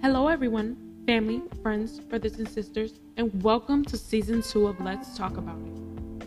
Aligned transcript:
Hello, 0.00 0.28
everyone, 0.28 0.76
family, 1.06 1.42
friends, 1.60 1.98
brothers, 1.98 2.38
and 2.38 2.48
sisters, 2.48 3.00
and 3.16 3.42
welcome 3.42 3.84
to 3.84 3.98
season 3.98 4.42
two 4.42 4.68
of 4.68 4.80
Let's 4.80 5.18
Talk 5.18 5.36
About 5.36 5.58
It. 5.58 6.24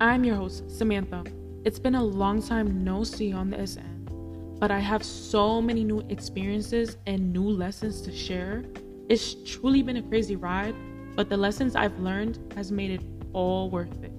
I'm 0.00 0.24
your 0.24 0.36
host, 0.36 0.70
Samantha. 0.70 1.24
It's 1.66 1.78
been 1.78 1.96
a 1.96 2.02
long 2.02 2.40
time 2.42 2.82
no 2.82 3.04
see 3.04 3.30
on 3.34 3.50
the 3.50 3.66
SN, 3.66 4.56
but 4.58 4.70
I 4.70 4.78
have 4.78 5.04
so 5.04 5.60
many 5.60 5.84
new 5.84 6.02
experiences 6.08 6.96
and 7.06 7.30
new 7.30 7.46
lessons 7.46 8.00
to 8.02 8.10
share. 8.10 8.64
It's 9.10 9.34
truly 9.44 9.82
been 9.82 9.98
a 9.98 10.02
crazy 10.02 10.36
ride, 10.36 10.74
but 11.14 11.28
the 11.28 11.36
lessons 11.36 11.76
I've 11.76 11.98
learned 12.00 12.54
has 12.56 12.72
made 12.72 12.90
it 12.90 13.02
all 13.34 13.68
worth 13.68 14.02
it. 14.02 14.12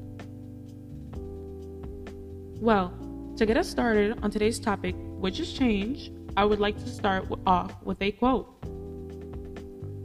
Well, 2.62 2.94
to 3.36 3.48
get 3.48 3.58
us 3.58 3.68
started 3.68 4.20
on 4.22 4.30
today's 4.30 4.60
topic, 4.60 4.94
which 5.18 5.40
is 5.40 5.52
change, 5.52 6.12
I 6.38 6.46
would 6.46 6.60
like 6.60 6.78
to 6.78 6.90
start 6.90 7.26
off 7.46 7.74
with 7.84 8.02
a 8.02 8.12
quote. 8.12 8.62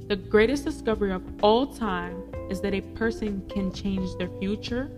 The 0.09 0.17
greatest 0.17 0.65
discovery 0.65 1.13
of 1.13 1.23
all 1.43 1.67
time 1.67 2.23
is 2.51 2.61
that 2.61 2.75
a 2.75 2.81
person 2.81 3.43
can 3.49 3.73
change 3.73 4.17
their 4.19 4.29
future 4.39 4.91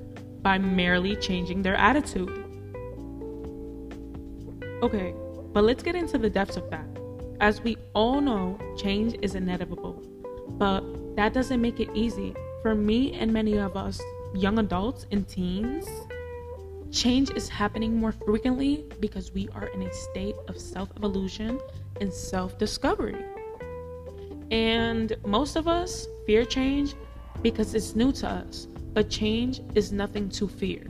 by 0.42 0.58
merely 0.58 1.16
changing 1.16 1.62
their 1.62 1.76
attitude. 1.76 2.30
Okay, 4.82 5.14
but 5.52 5.64
let's 5.64 5.82
get 5.82 5.94
into 5.94 6.18
the 6.18 6.28
depths 6.28 6.56
of 6.56 6.68
that. 6.70 6.86
As 7.40 7.60
we 7.62 7.76
all 7.94 8.20
know, 8.20 8.58
change 8.76 9.16
is 9.22 9.34
inevitable, 9.34 10.02
but 10.58 10.82
that 11.16 11.32
doesn't 11.32 11.60
make 11.60 11.80
it 11.80 11.88
easy. 11.94 12.34
For 12.62 12.74
me 12.74 13.12
and 13.12 13.32
many 13.32 13.58
of 13.58 13.76
us 13.76 14.00
young 14.34 14.58
adults 14.58 15.06
and 15.12 15.26
teens, 15.26 15.86
Change 16.92 17.30
is 17.30 17.48
happening 17.48 17.96
more 17.96 18.12
frequently 18.12 18.84
because 19.00 19.32
we 19.32 19.48
are 19.54 19.66
in 19.66 19.82
a 19.82 19.92
state 19.92 20.36
of 20.48 20.58
self 20.58 20.88
evolution 20.96 21.60
and 22.00 22.12
self 22.12 22.58
discovery. 22.58 23.24
And 24.50 25.16
most 25.24 25.56
of 25.56 25.66
us 25.66 26.06
fear 26.26 26.44
change 26.44 26.94
because 27.42 27.74
it's 27.74 27.96
new 27.96 28.12
to 28.12 28.28
us, 28.28 28.66
but 28.92 29.10
change 29.10 29.60
is 29.74 29.90
nothing 29.92 30.28
to 30.30 30.46
fear. 30.46 30.86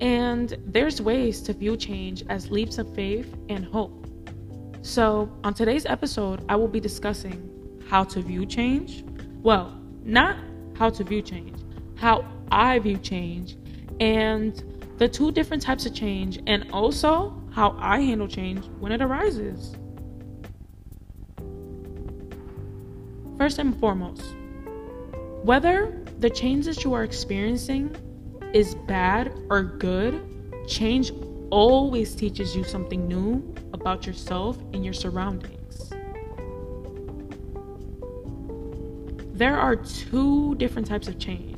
And 0.00 0.56
there's 0.66 1.00
ways 1.00 1.42
to 1.42 1.52
view 1.52 1.76
change 1.76 2.24
as 2.28 2.50
leaps 2.50 2.78
of 2.78 2.92
faith 2.94 3.36
and 3.48 3.64
hope. 3.64 4.06
So, 4.82 5.30
on 5.44 5.54
today's 5.54 5.86
episode, 5.86 6.44
I 6.48 6.56
will 6.56 6.68
be 6.68 6.80
discussing 6.80 7.50
how 7.88 8.04
to 8.04 8.20
view 8.20 8.44
change. 8.46 9.04
Well, 9.42 9.78
not 10.02 10.36
how 10.76 10.90
to 10.90 11.04
view 11.04 11.22
change, 11.22 11.58
how 11.96 12.24
I 12.50 12.78
view 12.78 12.96
change 12.98 13.56
and 14.00 14.62
the 14.98 15.08
two 15.08 15.32
different 15.32 15.62
types 15.62 15.86
of 15.86 15.94
change, 15.94 16.38
and 16.46 16.70
also 16.72 17.34
how 17.52 17.76
I 17.78 18.00
handle 18.00 18.28
change 18.28 18.64
when 18.78 18.92
it 18.92 19.02
arises. 19.02 19.76
First 23.36 23.58
and 23.58 23.78
foremost, 23.80 24.36
whether 25.42 26.00
the 26.20 26.30
change 26.30 26.66
that 26.66 26.84
you 26.84 26.94
are 26.94 27.02
experiencing 27.02 27.94
is 28.52 28.74
bad 28.86 29.36
or 29.50 29.62
good, 29.62 30.22
change 30.68 31.12
always 31.50 32.14
teaches 32.14 32.56
you 32.56 32.64
something 32.64 33.06
new 33.06 33.54
about 33.72 34.06
yourself 34.06 34.56
and 34.72 34.84
your 34.84 34.94
surroundings. 34.94 35.92
There 39.34 39.58
are 39.58 39.74
two 39.74 40.54
different 40.54 40.86
types 40.86 41.08
of 41.08 41.18
change 41.18 41.53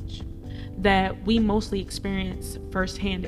that 0.77 1.23
we 1.23 1.39
mostly 1.39 1.81
experience 1.81 2.57
firsthand, 2.71 3.25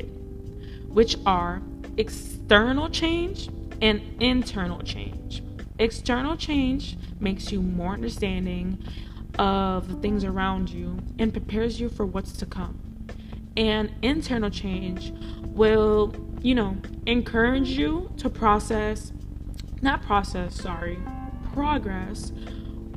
which 0.88 1.18
are 1.26 1.62
external 1.98 2.90
change 2.90 3.50
and 3.82 4.02
internal 4.22 4.82
change. 4.82 5.44
External 5.80 6.36
change 6.36 6.98
makes 7.20 7.52
you 7.52 7.62
more 7.62 7.94
understanding 7.94 8.84
of 9.38 9.88
the 9.88 9.96
things 9.96 10.24
around 10.24 10.70
you 10.70 11.00
and 11.18 11.32
prepares 11.32 11.80
you 11.80 11.90
for 11.90 12.06
what's 12.06 12.34
to 12.34 12.46
come. 12.46 12.78
And 13.56 13.92
internal 14.02 14.50
change 14.50 15.14
will, 15.46 16.14
you 16.42 16.56
know, 16.56 16.78
encourage 17.06 17.70
you 17.70 18.12
to 18.18 18.30
process, 18.30 19.12
not 19.82 20.02
process, 20.02 20.56
sorry, 20.56 21.00
progress, 21.54 22.32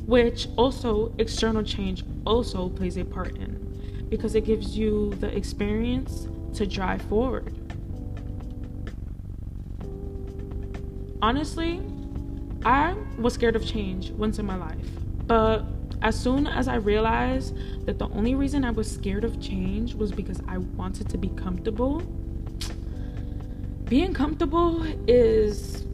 which 0.07 0.49
also 0.57 1.13
external 1.19 1.63
change 1.63 2.05
also 2.27 2.69
plays 2.69 2.97
a 2.97 3.05
part 3.05 3.37
in 3.37 3.72
because 4.13 4.35
it 4.35 4.45
gives 4.45 4.77
you 4.77 5.09
the 5.21 5.35
experience 5.35 6.29
to 6.53 6.67
drive 6.67 7.01
forward. 7.01 7.51
Honestly, 11.23 11.81
I 12.63 12.95
was 13.17 13.33
scared 13.33 13.57
of 13.57 13.65
change 13.65 14.11
once 14.11 14.39
in 14.39 14.45
my 14.45 14.57
life, 14.57 14.87
but 15.27 15.65
as 16.03 16.15
soon 16.15 16.47
as 16.47 16.69
I 16.69 16.75
realized 16.75 17.57
that 17.87 17.99
the 17.99 18.07
only 18.11 18.35
reason 18.35 18.67
I 18.67 18.71
was 18.71 18.87
scared 18.91 19.25
of 19.25 19.41
change 19.41 19.95
was 19.95 20.13
because 20.13 20.43
I 20.47 20.59
wanted 20.59 21.09
to 21.09 21.17
be 21.17 21.29
comfortable, 21.29 22.03
being 23.87 24.13
comfortable 24.13 24.85
is 25.09 25.87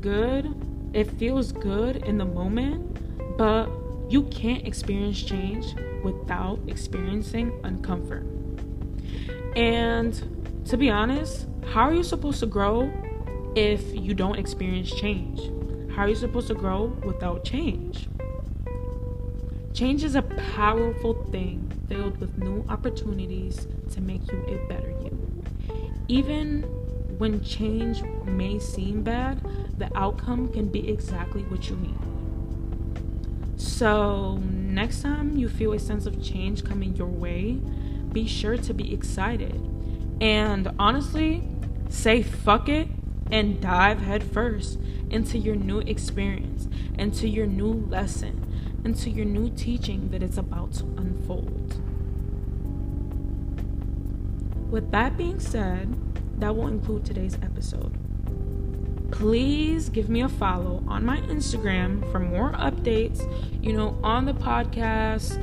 good. 0.00 0.54
It 0.92 1.10
feels 1.18 1.50
good 1.50 1.96
in 2.04 2.18
the 2.18 2.24
moment, 2.24 3.36
but 3.36 3.66
you 4.08 4.22
can't 4.24 4.66
experience 4.66 5.22
change 5.22 5.74
without 6.02 6.58
experiencing 6.66 7.52
uncomfort. 7.62 8.26
And 9.56 10.64
to 10.66 10.76
be 10.76 10.90
honest, 10.90 11.46
how 11.72 11.82
are 11.82 11.94
you 11.94 12.02
supposed 12.02 12.40
to 12.40 12.46
grow 12.46 12.90
if 13.54 13.94
you 13.94 14.14
don't 14.14 14.38
experience 14.38 14.90
change? 14.94 15.40
How 15.92 16.02
are 16.02 16.08
you 16.08 16.14
supposed 16.14 16.48
to 16.48 16.54
grow 16.54 16.86
without 17.04 17.44
change? 17.44 18.08
Change 19.74 20.04
is 20.04 20.14
a 20.14 20.22
powerful 20.22 21.14
thing 21.30 21.70
filled 21.88 22.18
with 22.18 22.38
new 22.38 22.64
opportunities 22.68 23.66
to 23.92 24.00
make 24.00 24.30
you 24.30 24.38
a 24.46 24.68
better 24.68 24.90
you. 24.90 25.44
Even 26.08 26.62
when 27.18 27.42
change 27.42 28.02
may 28.24 28.58
seem 28.58 29.02
bad, 29.02 29.40
the 29.78 29.90
outcome 29.96 30.48
can 30.52 30.68
be 30.68 30.88
exactly 30.88 31.42
what 31.44 31.68
you 31.68 31.76
need. 31.76 32.17
So, 33.78 34.38
next 34.42 35.02
time 35.02 35.36
you 35.36 35.48
feel 35.48 35.72
a 35.72 35.78
sense 35.78 36.06
of 36.06 36.20
change 36.20 36.64
coming 36.64 36.96
your 36.96 37.06
way, 37.06 37.60
be 38.10 38.26
sure 38.26 38.56
to 38.56 38.74
be 38.74 38.92
excited. 38.92 39.54
And 40.20 40.72
honestly, 40.80 41.44
say 41.88 42.24
fuck 42.24 42.68
it 42.68 42.88
and 43.30 43.60
dive 43.60 44.00
headfirst 44.00 44.80
into 45.10 45.38
your 45.38 45.54
new 45.54 45.78
experience, 45.78 46.66
into 46.98 47.28
your 47.28 47.46
new 47.46 47.86
lesson, 47.88 48.44
into 48.84 49.10
your 49.10 49.26
new 49.26 49.48
teaching 49.50 50.08
that 50.10 50.24
is 50.24 50.38
about 50.38 50.72
to 50.72 50.84
unfold. 50.96 51.80
With 54.72 54.90
that 54.90 55.16
being 55.16 55.38
said, 55.38 55.96
that 56.40 56.56
will 56.56 56.66
include 56.66 57.04
today's 57.04 57.36
episode 57.42 57.96
please 59.10 59.88
give 59.88 60.08
me 60.08 60.22
a 60.22 60.28
follow 60.28 60.82
on 60.86 61.04
my 61.04 61.18
Instagram 61.22 62.10
for 62.12 62.20
more 62.20 62.52
updates, 62.52 63.20
you 63.62 63.72
know, 63.72 63.98
on 64.02 64.24
the 64.24 64.34
podcast 64.34 65.42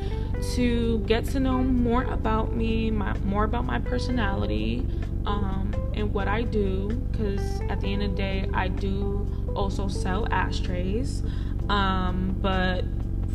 to 0.55 0.99
get 0.99 1.25
to 1.25 1.39
know 1.39 1.63
more 1.63 2.03
about 2.03 2.55
me, 2.55 2.91
my, 2.91 3.17
more 3.19 3.43
about 3.43 3.65
my 3.65 3.79
personality, 3.79 4.85
um, 5.25 5.73
and 5.93 6.13
what 6.13 6.27
I 6.27 6.43
do. 6.43 6.89
Because 7.11 7.61
at 7.69 7.81
the 7.81 7.91
end 7.91 8.03
of 8.03 8.11
the 8.11 8.17
day, 8.17 8.49
I 8.53 8.67
do 8.67 9.27
also 9.55 9.87
sell 9.87 10.27
ashtrays. 10.31 11.23
Um, 11.69 12.35
but 12.41 12.83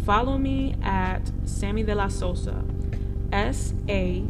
follow 0.04 0.38
me 0.38 0.76
at 0.82 1.30
Sammy 1.44 1.82
de 1.82 1.94
la 1.94 2.08
Sosa, 2.08 2.64
S 3.32 3.74
A 3.88 4.24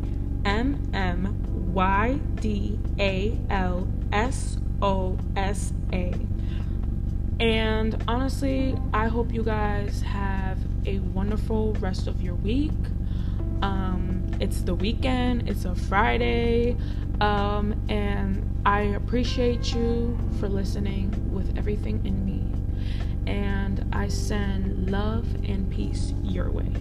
M 0.44 0.90
M 0.94 1.72
Y 1.74 2.18
D 2.36 2.78
A 2.98 3.38
L 3.50 3.86
S 4.12 4.56
O 4.82 5.18
S 5.36 5.72
A. 5.92 6.14
And 7.40 8.02
honestly, 8.06 8.76
I 8.92 9.08
hope 9.08 9.32
you 9.32 9.42
guys 9.42 10.02
have 10.02 10.58
a 10.86 10.98
wonderful 10.98 11.72
rest 11.74 12.06
of 12.06 12.20
your 12.22 12.34
week. 12.34 12.72
Um, 13.62 14.30
it's 14.40 14.62
the 14.62 14.74
weekend, 14.74 15.48
it's 15.48 15.64
a 15.64 15.74
Friday, 15.74 16.76
um, 17.20 17.74
and 17.88 18.60
I 18.64 18.80
appreciate 18.80 19.74
you 19.74 20.18
for 20.38 20.48
listening 20.48 21.32
with 21.32 21.56
everything 21.58 22.04
in 22.06 22.24
me. 22.24 22.42
And 23.26 23.86
I 23.92 24.08
send 24.08 24.90
love 24.90 25.26
and 25.44 25.70
peace 25.70 26.14
your 26.22 26.50
way. 26.50 26.72